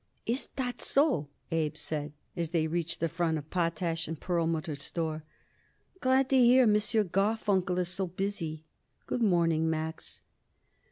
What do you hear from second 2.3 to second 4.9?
as they reached the front of Potash & Perlmutter's